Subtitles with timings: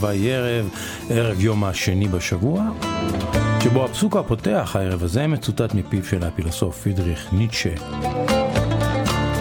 [0.00, 0.68] ויבוקר, וירב,
[1.10, 2.64] ערב יום השני בשבוע,
[3.60, 7.74] שבו הפסוק הפותח הערב הזה מצוטט מפיו של הפילוסוף פרידריך ניטשה,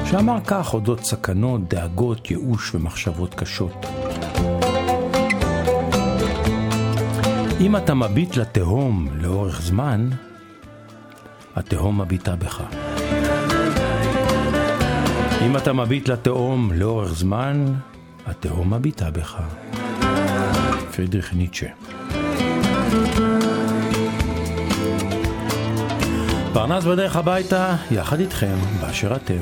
[0.06, 3.86] שאמר כך אודות סכנות, דאגות, ייאוש ומחשבות קשות.
[7.62, 10.10] אם אתה מביט לתהום לאורך זמן,
[11.56, 12.64] התהום מביטה בך.
[15.46, 17.66] אם אתה מביט לתהום לאורך זמן,
[18.26, 19.42] התהום מביטה בך.
[20.96, 21.68] פרידריך ניטשה.
[26.54, 29.40] פרנס בדרך הביתה, יחד איתכם, באשר אתם.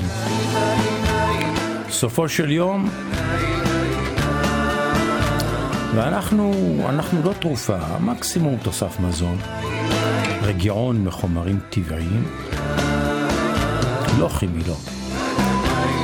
[1.90, 2.88] סופו של יום,
[5.94, 6.52] ואנחנו,
[6.88, 9.38] אנחנו לא תרופה, מקסימום תוסף מזון,
[10.42, 12.24] רגיעון מחומרים טבעיים,
[14.18, 14.76] לא כימי, לא.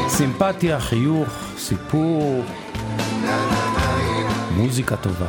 [0.08, 2.44] סימפתיה, חיוך, סיפור,
[4.60, 5.26] מוזיקה טובה.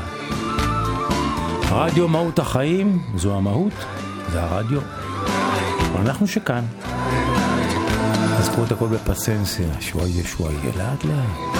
[1.71, 3.73] רדיו מהות החיים, זו המהות,
[4.31, 4.81] זה הרדיו.
[5.93, 6.63] ואנחנו שכאן.
[8.37, 11.55] אז קחו את הכל בפסנסיה, שוואיה שוואיה, לאט לאט.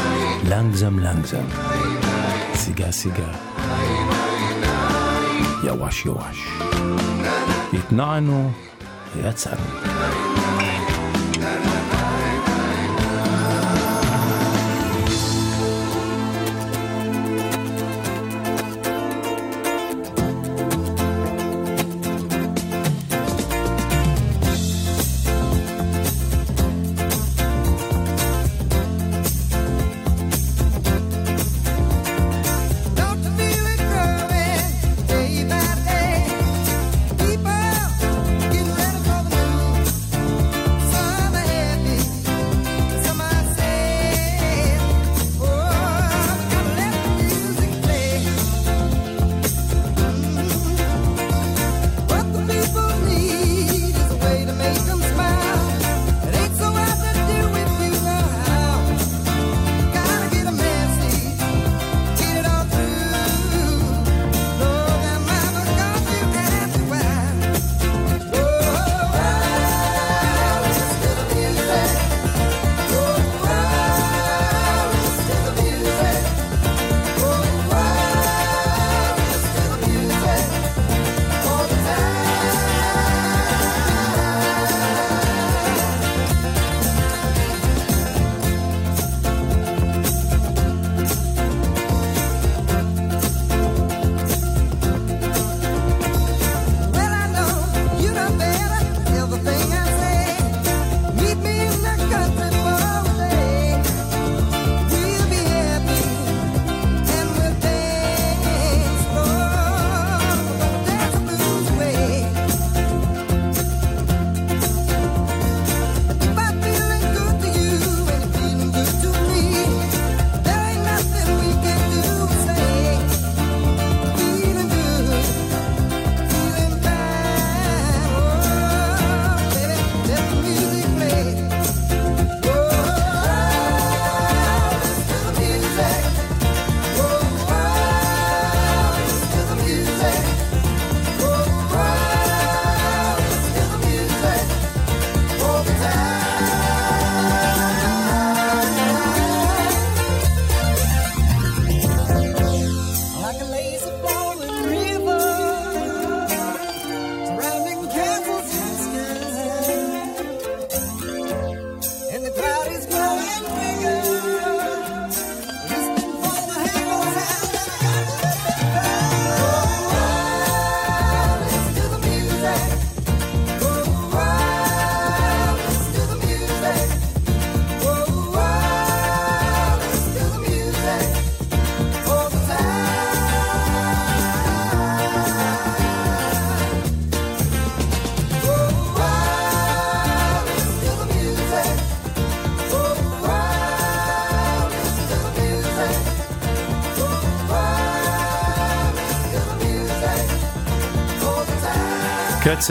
[0.49, 1.43] לנגזם לנגזם.
[2.55, 3.31] סיגה סיגה.
[5.63, 6.47] יואש יואש.
[7.73, 8.51] התנענו
[9.15, 10.30] ויצאנו.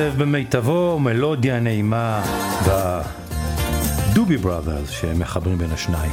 [0.00, 2.22] קצב במיטבו, מלודיה נעימה
[2.66, 6.12] בדובי בראדרס שמחברים בין השניים.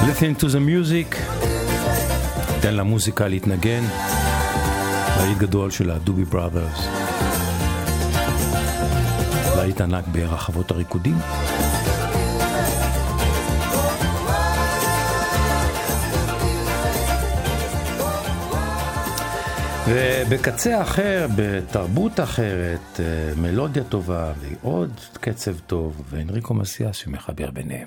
[0.00, 1.16] Listening to the music,
[2.60, 3.82] תן למוזיקה להתנגן,
[5.16, 6.88] להיט גדול של הדובי בראדרס.
[9.56, 11.16] להיט ענק ברחבות הריקודים.
[19.88, 23.04] ובקצה אחר, בתרבות אחרת, אה,
[23.36, 27.86] מלודיה טובה ועוד קצב טוב, ואנריקו מסיאס שמחבר ביניהם.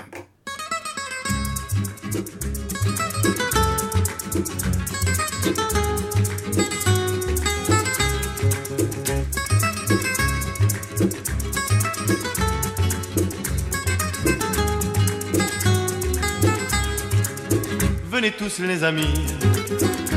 [18.11, 19.58] Venez tous les amis,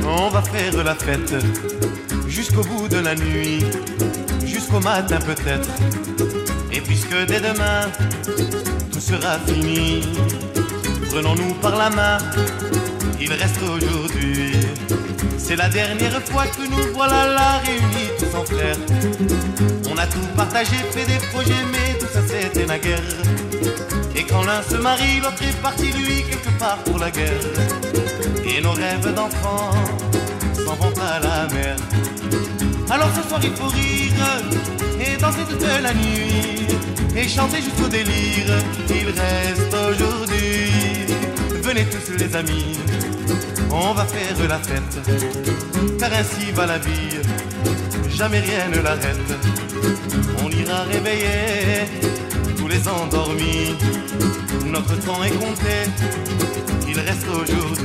[0.05, 1.35] on va faire la fête
[2.29, 3.65] jusqu'au bout de la nuit,
[4.45, 5.69] jusqu'au matin peut-être.
[6.73, 7.91] Et puisque dès demain
[8.93, 10.03] tout sera fini,
[11.11, 12.19] prenons-nous par la main,
[13.21, 14.53] il reste aujourd'hui.
[15.39, 18.77] C'est la dernière fois que nous voilà là réunis tous en frères.
[19.91, 23.52] On a tout partagé, fait des projets, mais tout ça c'était la guerre.
[24.15, 27.47] Et quand l'un se marie, l'autre est parti lui quelque part pour la guerre.
[28.45, 29.71] Et nos rêves d'enfants
[30.55, 31.77] s'en vont à la mer.
[32.91, 34.13] Alors ce soir il faut rire
[35.01, 36.67] et danser toute la nuit
[37.17, 38.53] et chanter jusqu'au délire.
[38.89, 41.13] Il reste aujourd'hui.
[41.63, 42.77] Venez tous les amis,
[43.71, 44.99] on va faire la fête.
[45.99, 47.21] Car ainsi va la vie,
[48.11, 49.33] jamais rien ne l'arrête.
[50.45, 52.12] On ira réveiller
[52.73, 53.77] tous les endormis.
[54.67, 55.91] Notre temps est compté,
[56.89, 57.85] il reste aujourd'hui.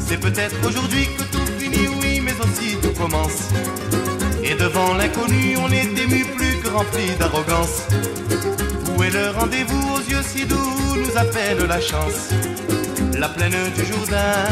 [0.00, 3.50] C'est peut-être aujourd'hui que tout finit, oui, mais aussi tout commence.
[4.42, 7.82] Et devant l'inconnu, on est ému plus que rempli d'arrogance.
[8.96, 12.30] Où est le rendez-vous aux yeux si doux nous appelle la chance
[13.18, 14.44] La plaine du Jourdain,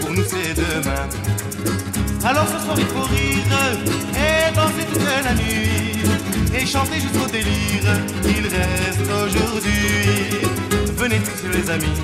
[0.00, 1.08] pour nous c'est demain.
[2.24, 3.78] Alors ce soir il faut rire
[4.14, 5.88] et danser toute la nuit
[6.54, 7.86] et chanter jusqu'au délire.
[8.24, 10.48] Il reste aujourd'hui.
[10.96, 12.00] Venez tous les amis,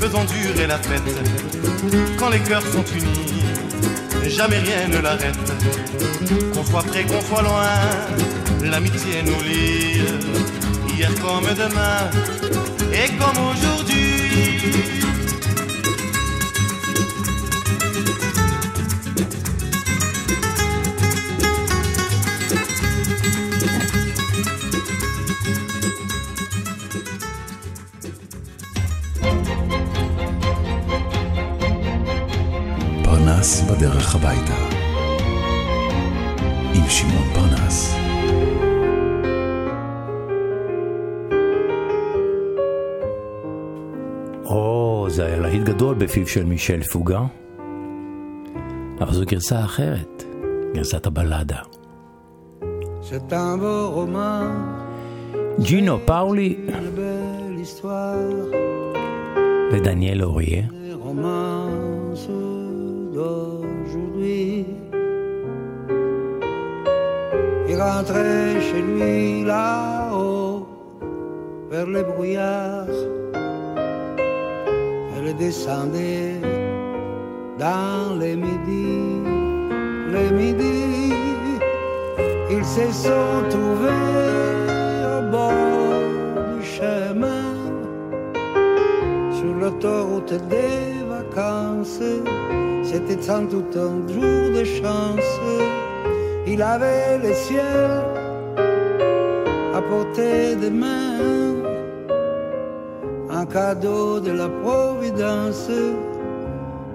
[0.00, 1.02] faisons durer la fête.
[2.16, 3.42] Quand les cœurs sont unis,
[4.28, 5.52] jamais rien ne l'arrête.
[6.54, 7.68] Qu'on soit près, qu'on soit loin,
[8.62, 10.02] l'amitié nous lie.
[10.94, 12.10] Hier comme demain
[12.92, 15.11] et comme aujourd'hui.
[34.22, 34.54] הביתה.
[36.74, 37.94] עם שמעון פרנס.
[44.44, 47.20] או, זה היה להיט גדול בפיו של מישל פוגה.
[49.00, 50.24] אבל זו גרסה אחרת,
[50.74, 51.58] גרסת הבלדה.
[53.30, 54.46] Roman,
[55.60, 56.56] ג'ינו פאולי
[59.72, 60.62] ודניאל אוריה.
[60.62, 62.42] des romances
[67.72, 70.66] Il rentrait chez lui là-haut,
[71.70, 72.98] vers les brouillards.
[75.16, 76.36] Elle descendait
[77.58, 79.22] dans les midis,
[80.12, 81.14] les midis.
[82.50, 83.88] Ils se sont trouvés
[85.16, 87.54] au bord du chemin
[89.32, 92.02] sur l'autoroute des vacances.
[92.82, 95.81] C'était sans doute un jour de chance.
[96.52, 97.90] Il avait le ciel
[99.74, 101.16] à portée de main,
[103.30, 105.70] un cadeau de la Providence.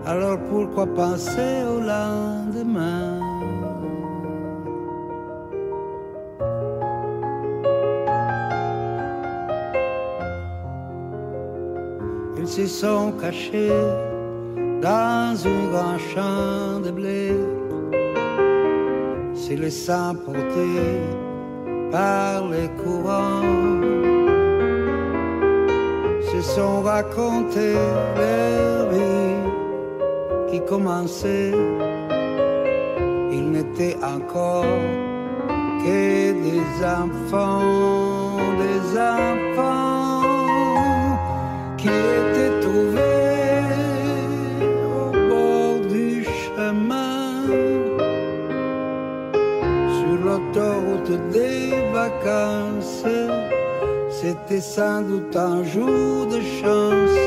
[0.05, 3.19] Alors pourquoi penser au lendemain?
[12.37, 13.71] Ils se sont cachés
[14.83, 17.31] dans un grand champ de blé,
[19.47, 20.99] se laissant porter
[21.89, 23.43] par les courants,
[26.29, 27.75] se sont racontés
[28.17, 29.35] leur vie
[30.51, 31.53] qui commençait.
[33.31, 34.65] Ils n'étaient encore
[35.83, 36.65] que des
[37.01, 40.23] enfants, des enfants
[41.77, 43.06] qui étaient sur
[51.15, 53.03] des vacances.
[54.09, 57.19] C'était sans doute un jour de chance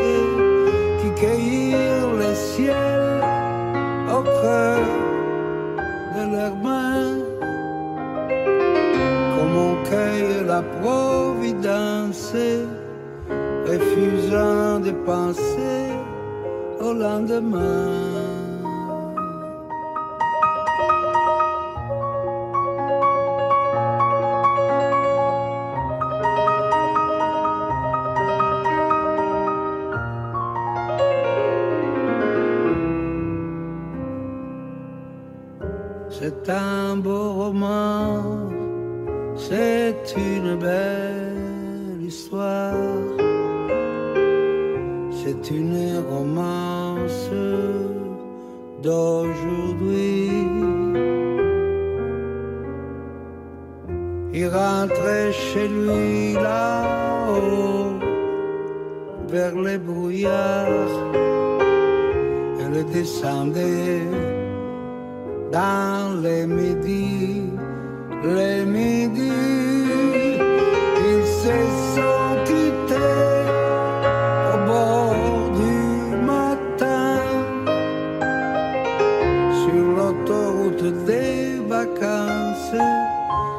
[1.01, 3.23] qui cueillirent le ciel
[4.09, 4.85] au creux
[6.17, 7.19] de leurs mains.
[9.35, 12.35] Comme on cueille la providence,
[13.67, 15.87] refusant de penser
[16.81, 18.10] au lendemain.
[68.23, 70.39] Les midis,
[71.11, 71.57] ils se
[71.95, 73.45] sont quittés
[74.53, 77.17] au bord du matin
[79.63, 82.75] sur l'autoroute des vacances.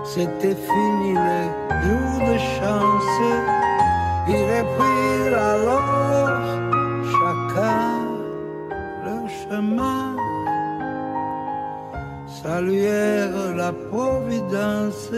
[0.03, 1.48] C'était fini les
[1.84, 3.18] jours de chance.
[4.27, 6.41] Ils reprirent alors
[7.12, 7.91] chacun
[9.06, 10.15] leur chemin
[12.44, 13.21] saluèrent
[13.61, 15.12] la providence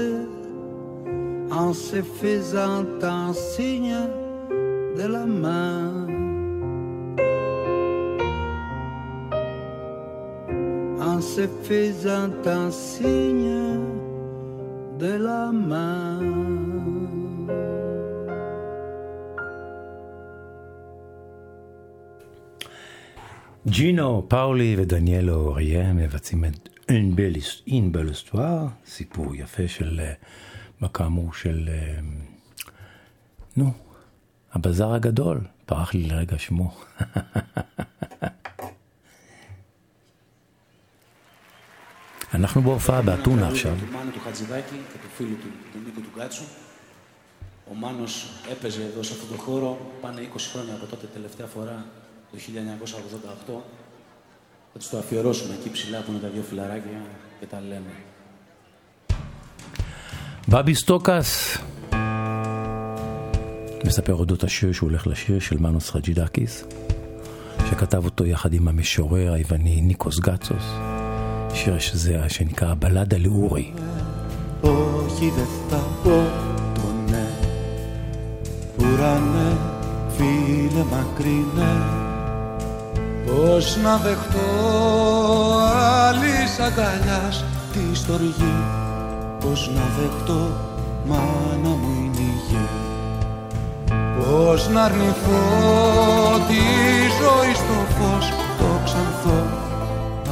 [1.51, 4.01] en se faisant un signe
[4.99, 6.07] de la main.
[11.11, 13.81] En se faisant un signe
[14.99, 16.59] de la main.
[23.67, 27.33] ג'ינו, פאולי ודניאלו אוריה מבצעים את אין בל-
[27.67, 30.13] אין בל היסטואר, סיפור יפה של, אה,
[30.81, 31.99] מה כאמור, של, אה,
[33.57, 33.73] נו,
[34.53, 36.75] הבזאר הגדול, פרח לי לרגע שמו.
[42.35, 43.75] אנחנו בהופעה באתונה עכשיו.
[43.81, 46.45] Του Μάνου του Χατζηδάκη και του φίλου του, του Νίκου του Γκάτσου.
[47.71, 51.87] Ο Μάνος έπαιζε εδώ σε αυτόν τον χώρο πάνε 20 χρόνια από τότε τελευταία φορά,
[52.31, 53.65] το 1988.
[54.73, 57.01] Θα τους το αφιερώσουμε εκεί ψηλά που είναι τα δύο φιλαράκια
[57.41, 57.93] και τα λέμε.
[60.49, 61.59] בבי סטוקס
[63.85, 66.65] מספר אודות השיר שהוא הולך לשיר של מנוס חג'ידקיס,
[67.71, 70.65] שכתב אותו יחד עם המשורר היווני ניקוס גצוס,
[71.55, 73.73] שיר שזה שנקרא הבלדה לאורי.
[74.63, 76.25] Όχι δεν θα πω
[76.75, 77.27] το ναι
[78.79, 79.57] Ουρανέ,
[80.17, 82.02] φίλε μακρινέ
[83.26, 84.50] Πώς να δεχτώ
[86.08, 88.82] άλλης αγκαλιάς της στοργή.
[89.40, 90.52] Πώς να δεχτώ
[91.06, 92.68] μάνα μου είναι η γη
[94.20, 95.42] Πώς να αρνηθώ
[96.48, 96.64] τη
[97.20, 99.44] ζωή στο φως το ξανθώ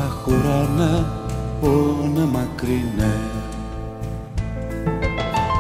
[0.06, 1.06] Αχ ουρανέ,
[1.62, 3.18] πόνε μακρινέ.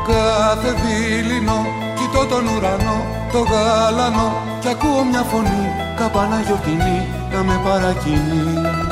[0.07, 5.63] Κάθε δίληνο κοιτώ τον ουρανό, το γάλανο Κι ακούω μια φωνή,
[5.97, 8.91] καπάνα γιορτινή να με παρακινεί.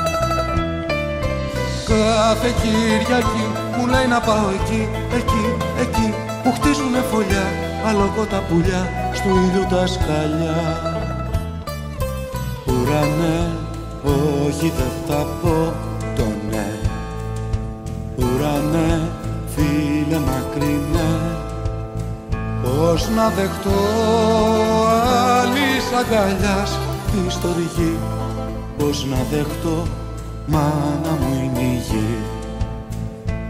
[1.89, 3.45] Κάθε Κυριακή
[3.77, 5.45] μου λέει να πάω εκεί, εκεί,
[5.83, 7.45] εκεί Που χτίζουνε φωλιά,
[7.87, 10.59] αλογώ τα πουλιά Στου ήλιου τα σκαλιά.
[12.65, 13.39] Ουρανέ,
[14.03, 15.73] όχι δεν θα πω
[16.15, 16.67] το ναι.
[18.15, 19.01] Ουρανέ,
[19.55, 21.11] φίλε μακρινέ
[22.63, 23.79] Πώς να δεχτώ
[25.41, 26.77] άλλης αγκαλιάς
[27.11, 27.97] της στοργή
[28.79, 29.87] Πώς να δεχτώ
[30.45, 32.17] μάνα μου είναι η γη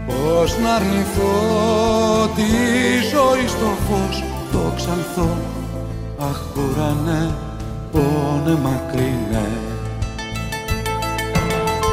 [0.06, 1.32] Πώς να αρνηθώ
[2.34, 2.50] τη
[3.12, 5.36] ζωή στο φως το ξανθώ
[6.18, 7.34] Αχ ουρανέ,
[7.92, 9.48] πόνε μακρινέ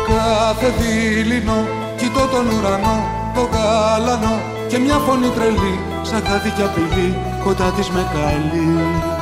[0.07, 1.67] Κάθε δίληνο
[1.97, 2.97] κοιτώ τον ουρανό,
[3.35, 9.16] το γάλανο Και μια φωνή τρελή, σαν κάτι κι απειλή, κοντά της με καλεί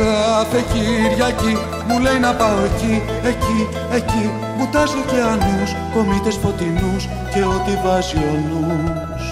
[0.00, 1.54] Κάθε Κυριακή
[1.88, 4.30] μου λέει να πάω εκεί, εκεί, εκεί.
[4.56, 9.24] Μπουτάς ωκεανούς, κομίτες φωτεινούς και ό,τι βάζει ο νους.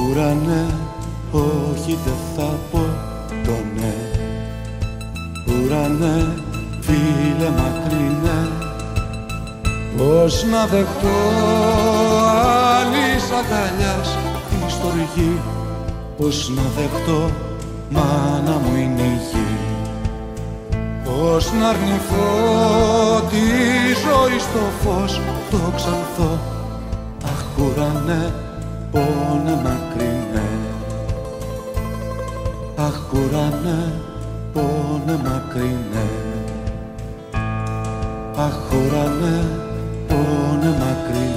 [0.00, 0.66] Ουρανέ,
[1.32, 2.84] όχι δεν θα πω
[3.44, 3.94] το ναι.
[5.46, 6.28] Ουρανέ,
[6.80, 8.40] φίλε μακρινέ
[9.96, 11.18] Πώς να δεχτώ
[12.78, 14.18] άλλης αγκαλιάς.
[14.48, 15.40] Τη στοργή
[16.18, 17.47] Πώς να δεχτώ
[17.90, 19.56] μάνα μου είναι η γη
[21.04, 23.46] Πώς να αρνηθώ τη
[24.04, 26.38] ζωή στο φως το ξανθώ
[27.24, 28.32] Αχ κουρανέ
[28.90, 30.48] πόνε μακρινέ.
[32.76, 33.92] Αχ ουρανέ
[34.52, 36.08] πόνε μακρινέ.
[38.36, 39.46] Αχ ουρανέ
[40.08, 41.28] πόνε μακρινέ.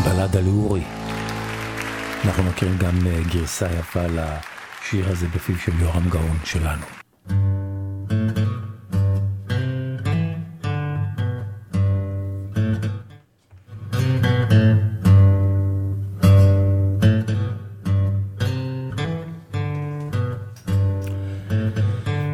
[0.00, 0.82] סטוקס, בלד על אורי.
[2.24, 6.82] אנחנו מכירים גם אה, גרסה יפה לשיר הזה בפיו של יורם גאון שלנו.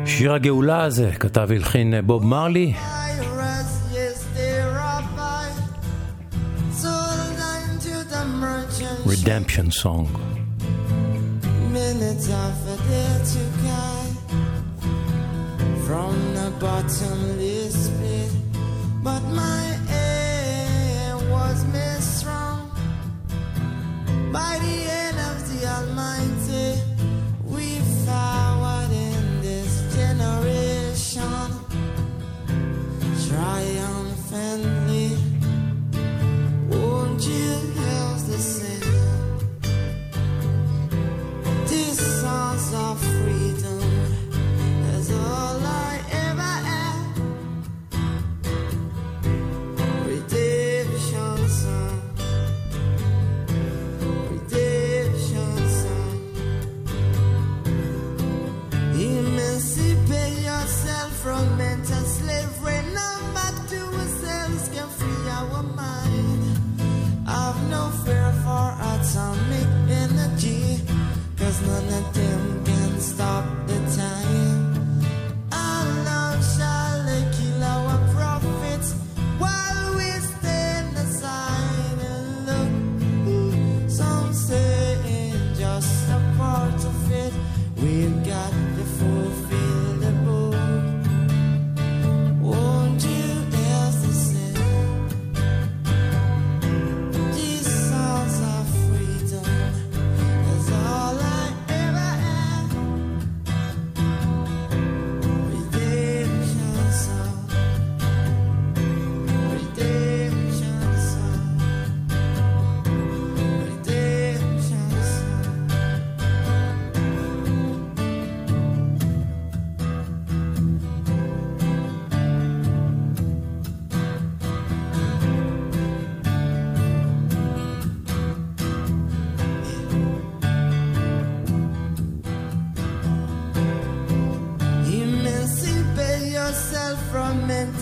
[0.07, 2.73] שיר הגאולה הזה כתב והלחין אה, בוב מרלי,
[9.07, 10.36] Redemption Song.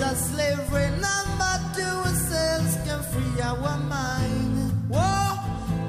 [0.05, 0.91] Mental slavery.
[1.01, 4.73] None but ourselves can free our mind.
[4.89, 5.39] Whoa,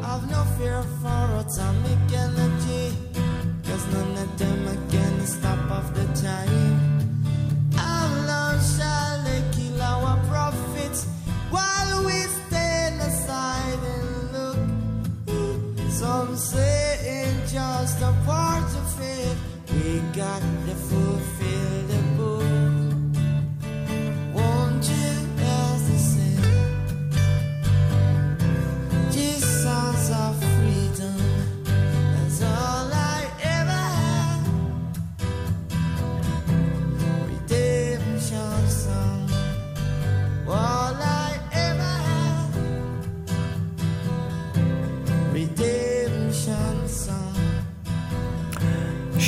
[0.04, 2.96] I've no fear for atomic energy.
[3.64, 6.84] Cause none of them can stop off the time.
[8.28, 11.06] Love shall kill our prophets
[11.50, 15.92] while we stand aside and look.
[15.92, 16.86] Some say
[17.52, 18.14] just a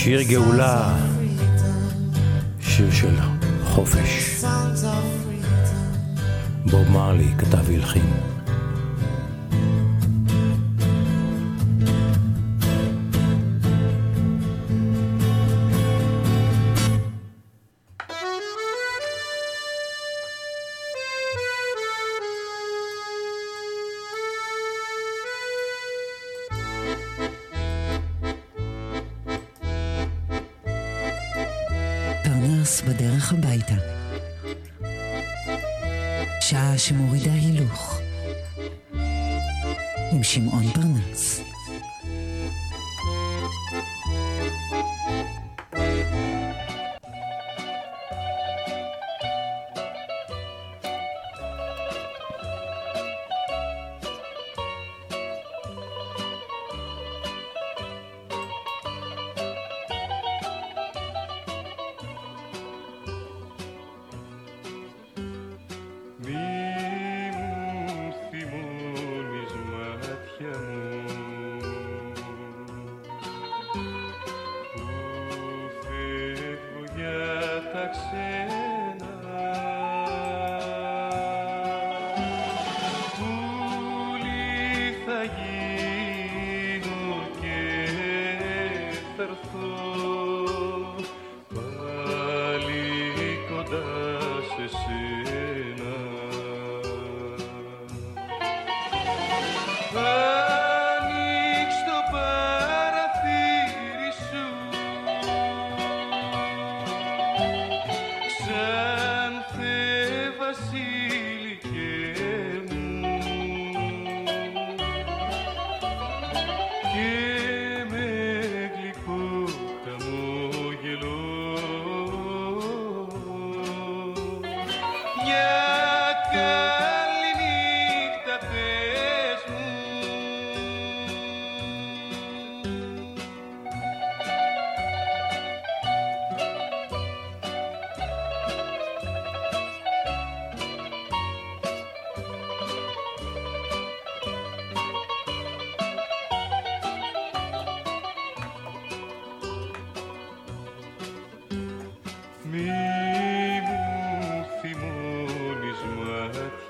[0.07, 0.95] שיר גאולה,
[2.61, 3.15] שיר של
[3.63, 4.43] חופש.
[6.65, 8.26] בוב מרלי כתב והלחין.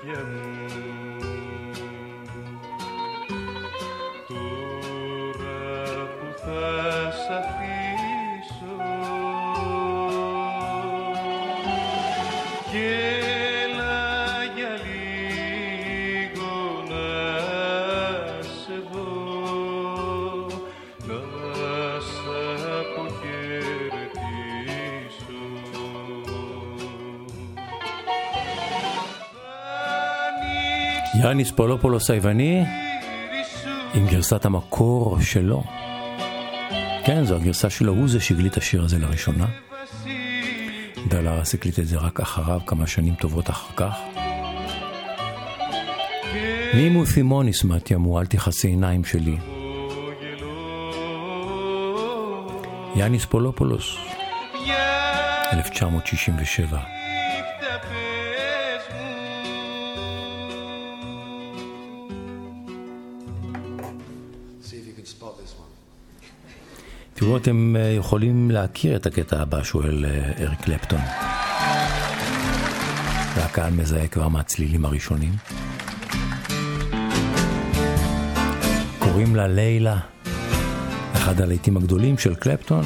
[0.02, 0.97] 天。
[31.28, 32.64] יאניס פולופולוס היווני
[33.94, 35.64] עם גרסת המקור שלו.
[37.04, 39.46] כן, זו הגרסה שלו, הוא זה שהקליט השיר הזה לראשונה.
[41.08, 43.94] דלרס הקליט את זה רק אחריו, כמה שנים טובות אחר כך.
[46.74, 49.36] Μη μου θυμώνεις, μάτια μου, אל תכעסי עיניים שלי.
[52.96, 53.96] יאניס פולופולוס,
[55.52, 56.97] 1967.
[67.28, 71.00] תדעו אתם אה, יכולים להכיר את הקטע הבא, שואל אה, אריק קלפטון.
[73.36, 75.32] והקהל מזהה כבר מהצלילים הראשונים.
[78.98, 79.98] קוראים לה לילה,
[81.12, 82.84] אחד הלהיטים הגדולים של קלפטון,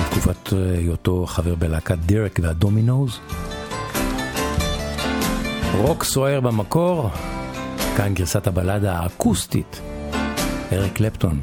[0.00, 3.20] בתקופת אה, היותו חבר בלהקת דירק והדומינוז.
[5.74, 7.10] רוק סוער במקור,
[7.96, 9.80] כאן גרסת הבלדה האקוסטית,
[10.72, 11.40] אריק קלפטון,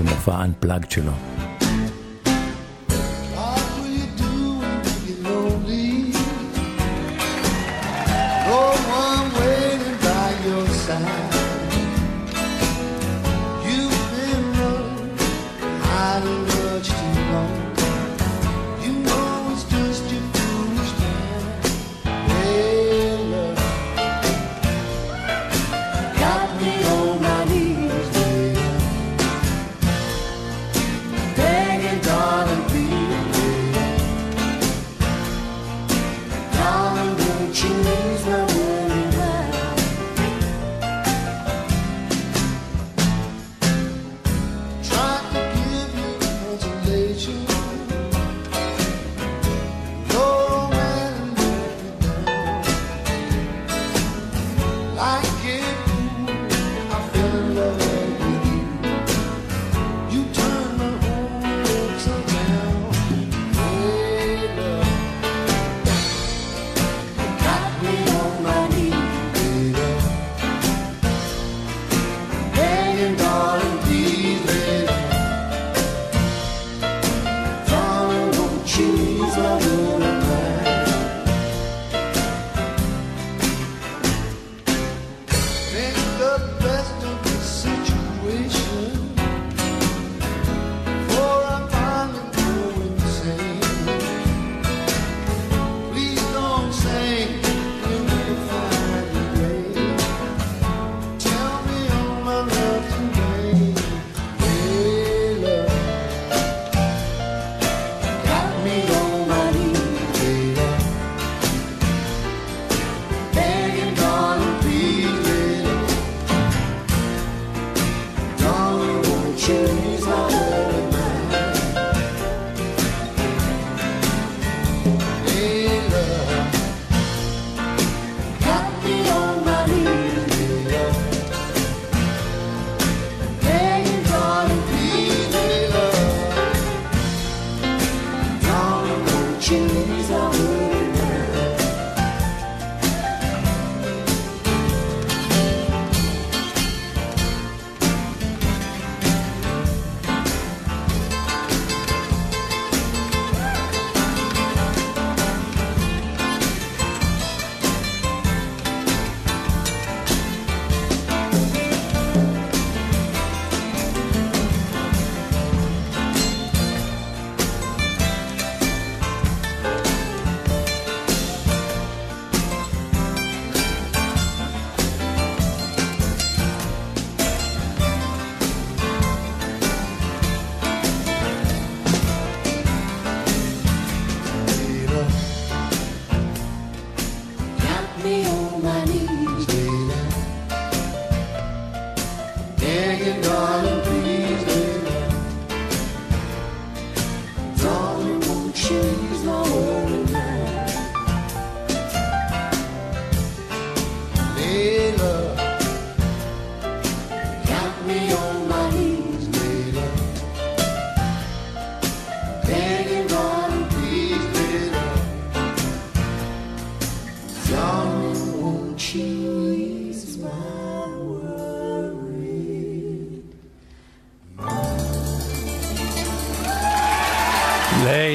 [0.00, 1.29] במופע Unplugged שלו.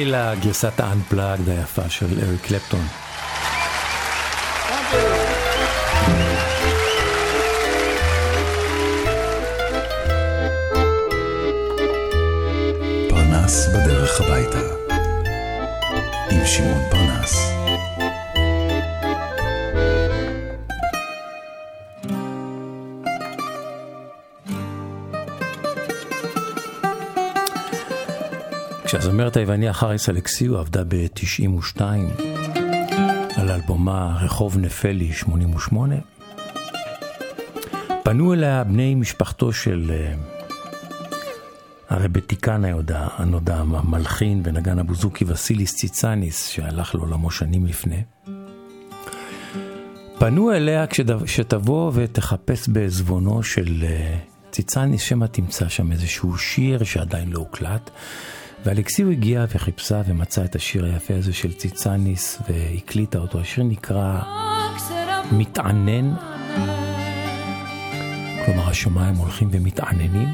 [0.06, 2.86] לילה, גרסת ה-unplugged היפה של אריק קלפטון.
[13.08, 14.58] פרנס בדרך הביתה.
[16.30, 17.55] עם שמעון פרנס.
[28.86, 31.80] כשהזמרת היווניה חריס אלכסיו עבדה ב-92
[33.36, 35.94] על אלבומה רחוב נפלי 88,
[38.02, 40.14] פנו אליה בני משפחתו של אה,
[41.88, 42.62] הרבטיקן
[43.18, 48.02] הנודע, המלחין ונגן הבוזוקי וסיליס ציצניס, שהלך לעולמו שנים לפני.
[50.18, 54.16] פנו אליה כשד- שתבוא ותחפש בעזבונו של אה,
[54.50, 57.90] ציצניס, שמא תמצא שם איזשהו שיר שעדיין לא הוקלט.
[58.64, 63.40] ואלכסיו הגיעה וחיפשה ומצאה את השיר היפה הזה של ציצניס והקליטה אותו.
[63.40, 64.20] השיר נקרא
[65.32, 66.14] מתענן,
[68.44, 70.28] כלומר השמיים הולכים ומתעננים.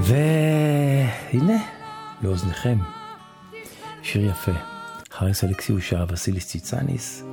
[0.00, 1.58] והנה,
[2.22, 2.78] לאוזניכם,
[4.02, 4.52] שיר יפה.
[5.12, 7.24] חריס אלכסיו שר וסיליס ציצניס,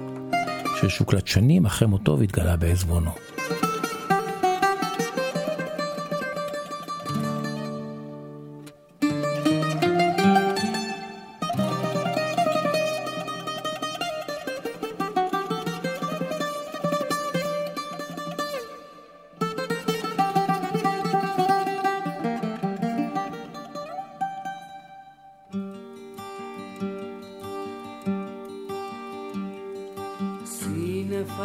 [0.80, 3.12] שיר שהוקלט שנים אחרי מותו והתגלה בעזבונו.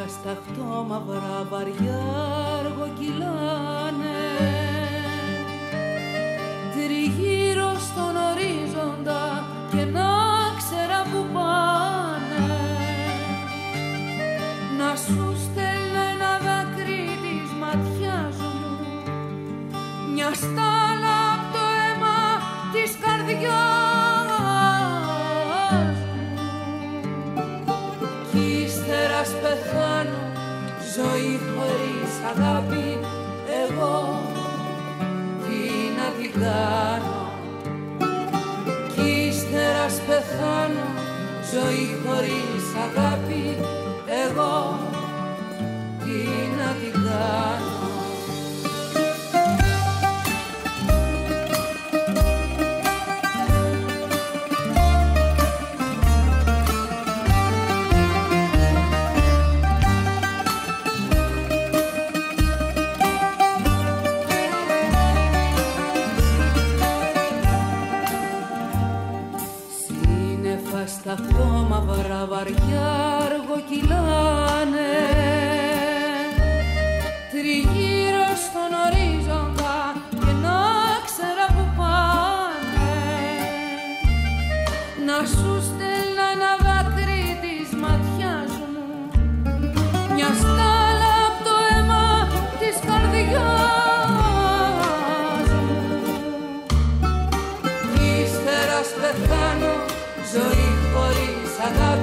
[0.04, 2.00] Ασταχτώ μαυρά βαριά
[2.58, 3.87] αργοκυλά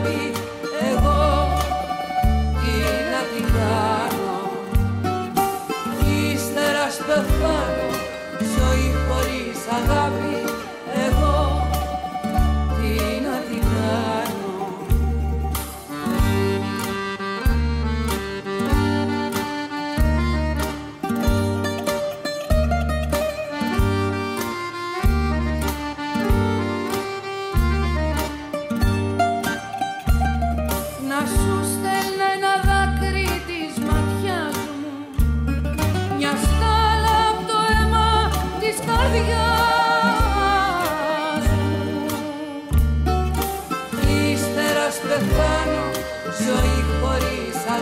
[0.06, 0.32] αγάπη
[0.92, 1.48] Εγώ
[2.62, 2.74] τι
[3.12, 4.52] να την κάνω.
[6.34, 7.90] Ύστερα πεθάνω
[8.56, 10.45] ζωή χωρίς αγάπη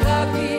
[0.01, 0.52] love you.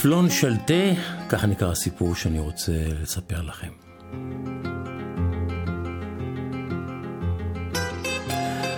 [0.00, 0.74] ספלון של תה,
[1.28, 3.68] ככה נקרא הסיפור שאני רוצה לספר לכם.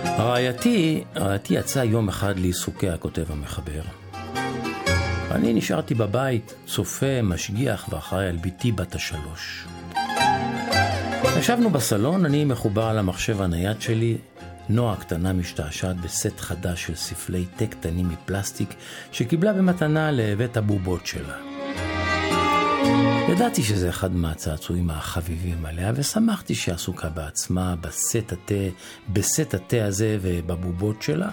[0.05, 3.81] רעייתי, רעייתי יצאה יום אחד לעיסוקי הכותב המחבר.
[5.31, 9.67] אני נשארתי בבית, צופה, משגיח ואחראי על בתי בת השלוש.
[11.39, 14.17] ישבנו בסלון, אני מחובר על המחשב הנייד שלי,
[14.69, 18.73] נועה הקטנה משתעשעת בסט חדש של ספלי תה קטנים מפלסטיק
[19.11, 21.37] שקיבלה במתנה לבית הבובות שלה.
[23.29, 28.53] ידעתי שזה אחד מהצעצועים החביבים עליה, ושמחתי שהיא עסוקה בעצמה בסט התה,
[29.09, 31.29] בסט התה הזה ובבובות שלה.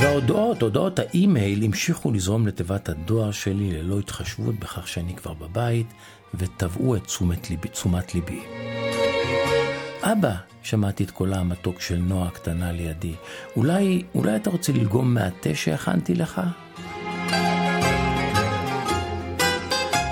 [0.00, 5.86] וההודעות, הודעות האימייל המשיכו לזרום לתיבת הדואר שלי ללא התחשבות בכך שאני כבר בבית,
[6.34, 7.68] וטבעו את תשומת ליבי.
[7.68, 8.40] תשומת ליבי.
[10.12, 13.14] אבא, שמעתי את קולה המתוק של נועה הקטנה לידי,
[13.56, 16.40] אולי, אולי אתה רוצה ללגום מהתה שהכנתי לך?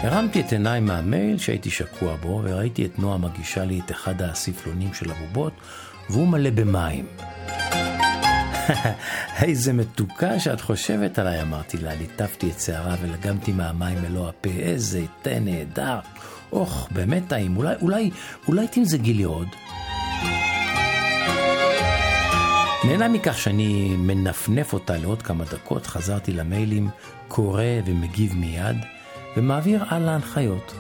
[0.03, 4.95] הרמתי את עיניי מהמייל שהייתי שקוע בו, וראיתי את נועה מגישה לי את אחד הספלונים
[4.95, 5.53] של הבובות,
[6.11, 7.07] והוא מלא במים.
[9.43, 15.05] איזה מתוקה שאת חושבת עליי, אמרתי לה, ליטפתי את שערה ולגמתי מהמים מלוא הפה, איזה
[15.23, 15.99] תה נהדר.
[16.53, 18.11] אוח, באמת טעים, אולי, אולי,
[18.49, 19.49] אולי תמזגי לי עוד.
[22.85, 26.89] נהנה מכך שאני מנפנף אותה לעוד כמה דקות, חזרתי למיילים,
[27.29, 28.77] קורא ומגיב מיד,
[29.37, 30.75] ומעביר הלאה הנחיות.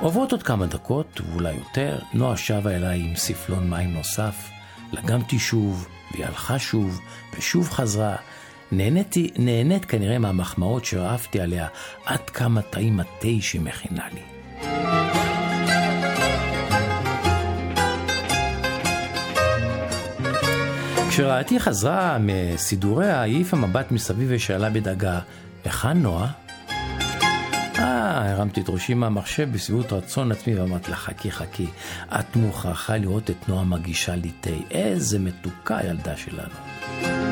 [0.00, 4.50] עוברות עוד כמה דקות, ואולי יותר, נועה שבה אליי עם ספלון מים נוסף,
[4.92, 7.00] לגמתי שוב, והיא הלכה שוב,
[7.38, 8.16] ושוב חזרה.
[8.72, 11.66] נהניתי, נהנית כנראה מהמחמאות שרעפתי עליה,
[12.06, 14.22] עד כמה טעים התה שהיא מכינה לי.
[21.14, 25.20] כשרעייתי חזרה מסידוריה, העיפה מבט מסביב ושאלה בדאגה,
[25.64, 26.30] היכן נועה?
[27.78, 31.66] אה, הרמתי את ראשי מהמחשב בשביעות רצון עצמי ואמרתי לה, חכי חכי,
[32.20, 37.31] את מוכרחה לראות את נועה מגישה לי תה, איזה מתוקה הילדה שלנו.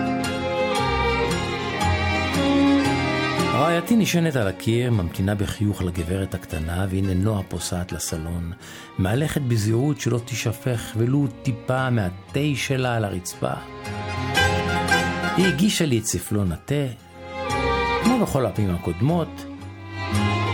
[3.61, 8.53] רעייתי נשענת על הקיר, ממתינה בחיוך לגברת הקטנה, והנה נועה פוסעת לסלון,
[8.99, 13.53] מהלכת בזהירות שלא תישפך ולו טיפה מהתה שלה על הרצפה.
[15.37, 16.87] היא הגישה לי את ספלון התה,
[18.05, 19.45] כמו בכל הפעמים הקודמות,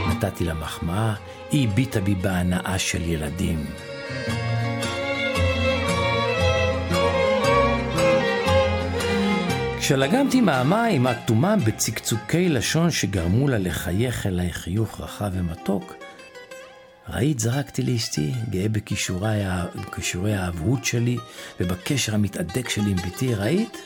[0.08, 1.14] נתתי לה מחמאה,
[1.50, 3.66] היא הביטה בי בהנאה של ילדים.
[9.86, 15.94] כשלגמתי מהמים תומם בצקצוקי לשון שגרמו לה לחייך אליי חיוך רחב ומתוק,
[17.08, 21.16] ראית זרקתי לאשתי, גאה בכישורי, האהבות שלי
[21.60, 23.78] ובקשר המתהדק שלי עם בתי, ראית?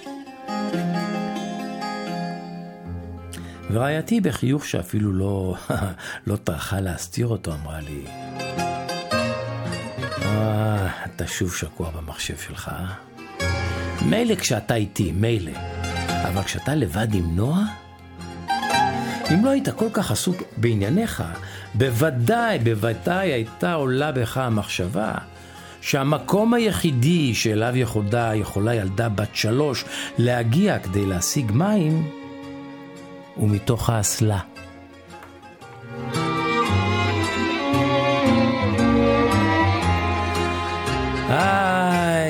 [3.70, 5.54] ורעייתי בחיוך שאפילו לא,
[6.26, 8.04] לא טרחה להסתיר אותו, אמרה לי,
[10.22, 13.10] אה, אתה שוב שקוע במחשב שלך, אה?
[14.06, 15.79] מילא כשאתה איתי, מילא,
[16.28, 17.64] אבל כשאתה לבד עם נועה?
[19.34, 21.22] אם לא היית כל כך עסוק בענייניך,
[21.74, 25.14] בוודאי, בוודאי הייתה עולה בך המחשבה
[25.80, 29.84] שהמקום היחידי שאליו יכולה, יכולה ילדה בת שלוש
[30.18, 32.10] להגיע כדי להשיג מים
[33.34, 34.49] הוא מתוך האסלה.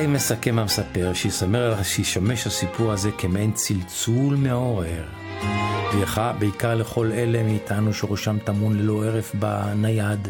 [0.01, 1.13] איי, מסכם המספר
[1.83, 5.05] שישמש הסיפור הזה כמעין צלצול מעורר.
[6.39, 10.29] בעיקר לכל אלה מאיתנו שראשם טמון ללא הרף בנייד,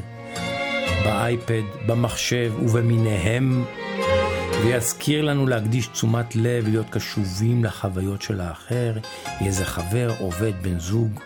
[1.04, 3.64] באייפד, במחשב ובמיניהם,
[4.64, 8.92] ויזכיר לנו להקדיש תשומת לב ולהיות קשובים לחוויות של האחר,
[9.40, 11.20] יהיה זה חבר, עובד, בן זוג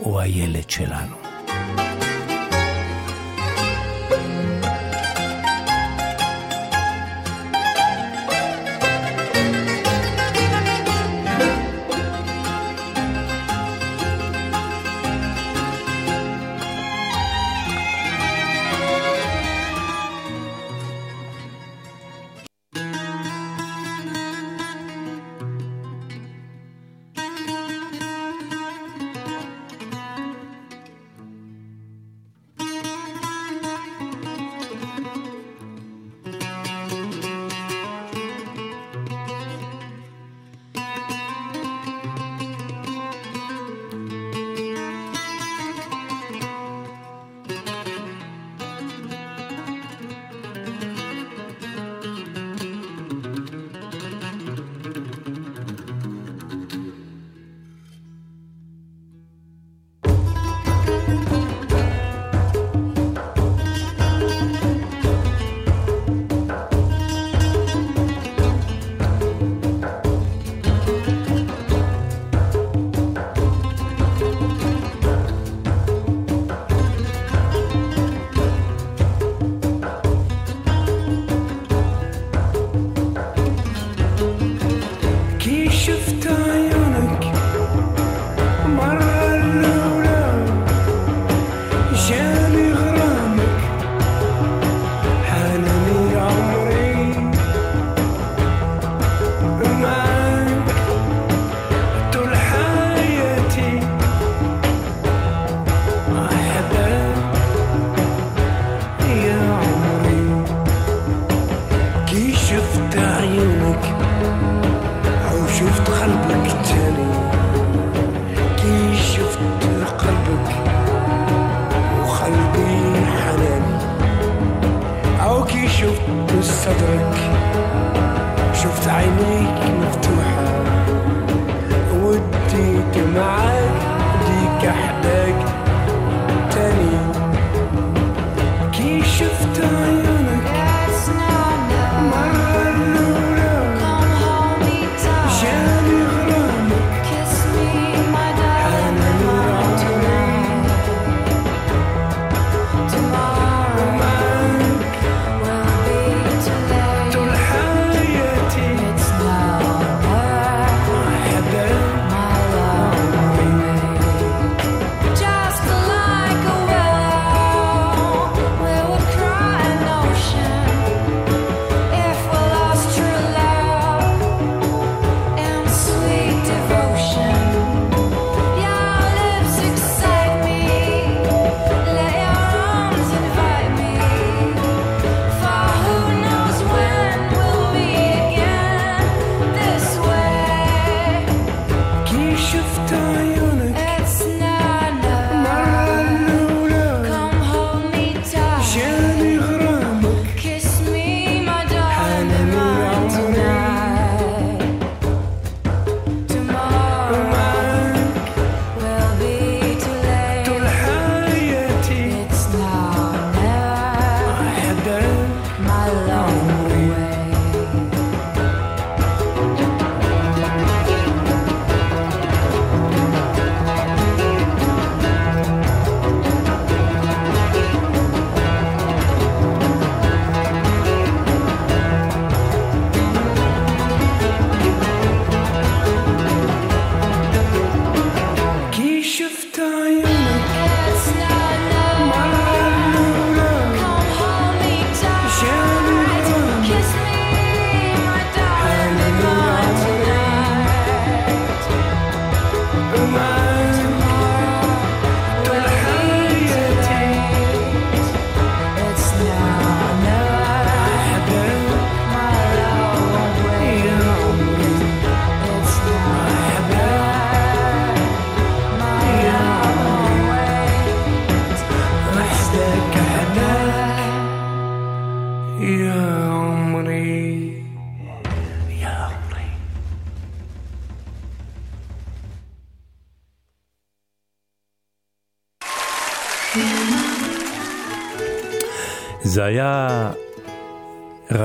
[0.00, 1.19] או הילד שלנו.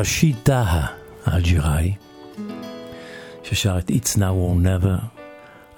[0.05, 0.85] רשיד טהא
[1.25, 1.93] האלג'יראי,
[3.43, 5.05] ששר את It's Now or Never,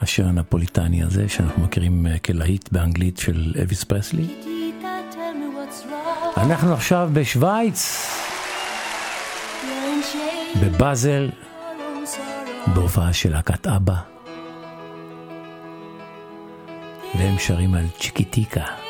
[0.01, 4.27] השיר הנפוליטני הזה, שאנחנו מכירים אה, כלהיט באנגלית של אביס פרסלי.
[6.37, 8.07] אנחנו עכשיו בשוויץ,
[10.61, 11.29] בבאזל,
[12.73, 13.95] בהופעה של להקת אבא,
[17.15, 18.86] והם שרים על צ'יקיטיקה.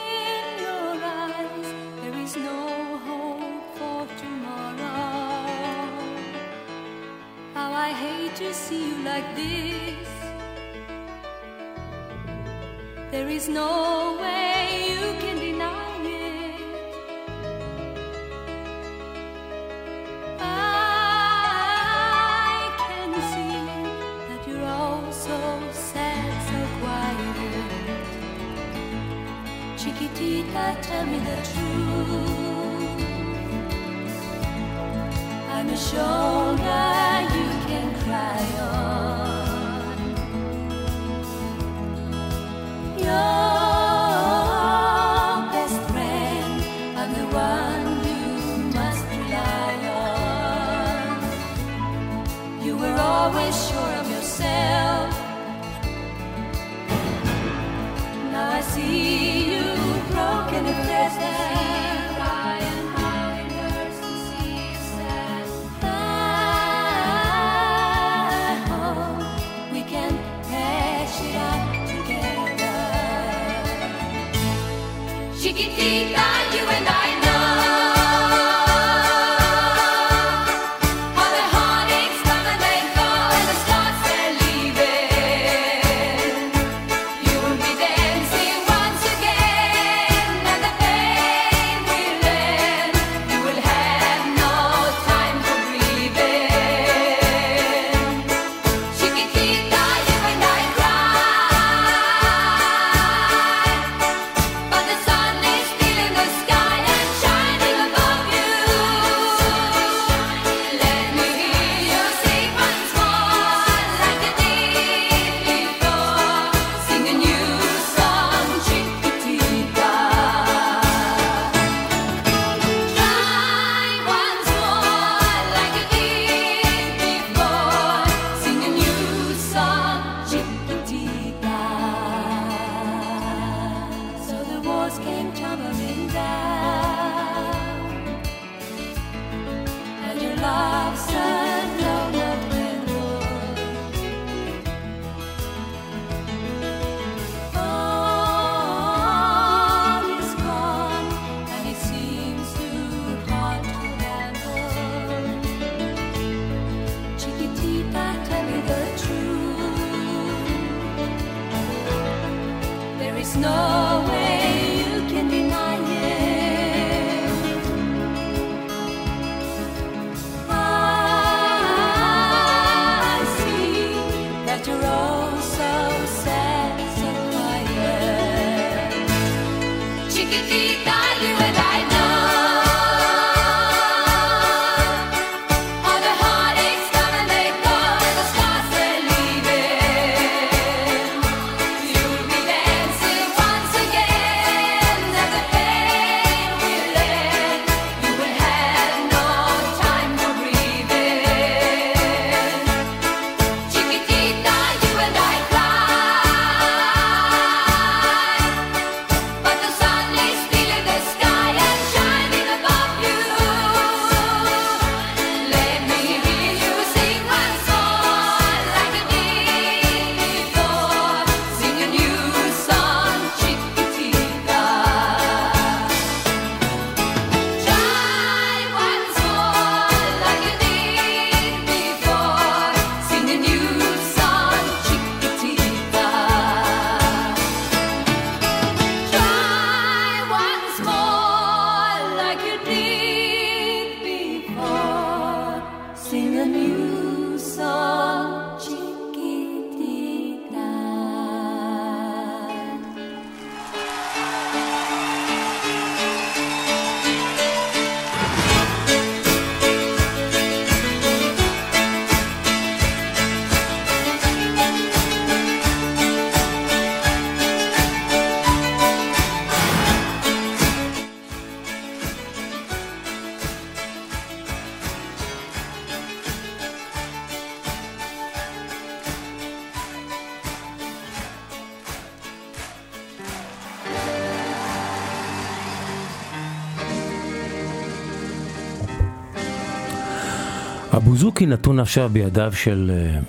[291.37, 293.19] הבוזוקי נתון עכשיו בידיו של אה,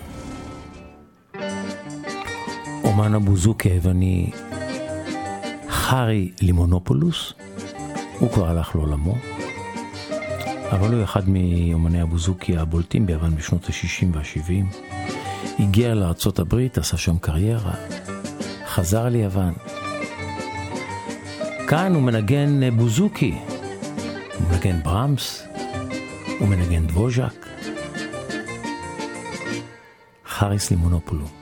[2.84, 4.30] אומן הבוזוקי היווני
[5.70, 7.32] חרי לימונופולוס.
[8.18, 9.14] הוא כבר הלך לעולמו,
[10.70, 14.76] אבל הוא אחד מאומני הבוזוקי הבולטים ביוון בשנות ה-60 וה-70.
[15.58, 15.94] הגיע
[16.38, 17.74] הברית, עשה שם קריירה,
[18.66, 19.52] חזר ליוון.
[21.66, 23.38] כאן הוא מנגן בוזוקי,
[24.38, 25.46] הוא מנגן ברמס,
[26.38, 27.47] הוא מנגן דבוז'ק.
[30.38, 31.37] חריס לימונופולו.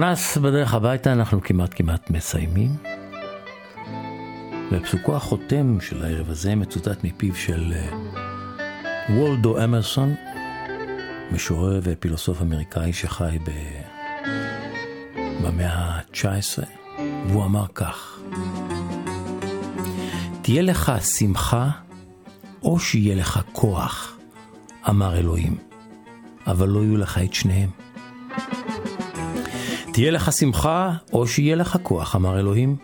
[0.00, 2.76] פרנס בדרך הביתה אנחנו כמעט כמעט מסיימים.
[4.72, 7.88] בפסוקו החותם של הערב הזה מצוטט מפיו של אה,
[9.10, 10.14] וולדו אמרסון,
[11.32, 13.50] משורר ופילוסוף אמריקאי שחי ב...
[15.44, 16.64] במאה ה-19,
[17.28, 18.18] והוא אמר כך:
[20.42, 21.70] תהיה לך שמחה
[22.62, 24.18] או שיהיה לך כוח,
[24.88, 25.56] אמר אלוהים,
[26.46, 27.87] אבל לא יהיו לך את שניהם.
[29.98, 32.76] תהיה לך שמחה או שיהיה לך כוח, אמר אלוהים,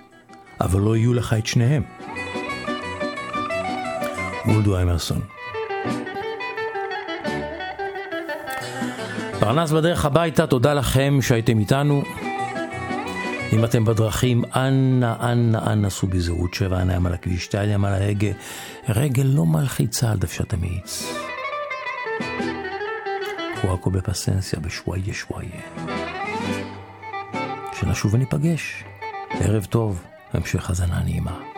[0.60, 1.82] אבל לא יהיו לך את שניהם.
[4.46, 5.20] וולדו אמרסון.
[9.40, 12.02] פרנס בדרך הביתה, תודה לכם שהייתם איתנו.
[13.52, 17.92] אם אתם בדרכים, אנא, אנא, אנא סעו בזהות שבע עיניים על הכביש, שתי עיניים על
[17.92, 18.30] ההגה,
[18.88, 21.14] רגל לא מלחיצה על דוושת המאיץ.
[23.54, 26.03] קחו הכל בפסנסיה, בשוואיה שוואיה.
[27.94, 28.84] שנשוב וניפגש.
[29.30, 31.53] ערב טוב, המשך האזנה נעימה.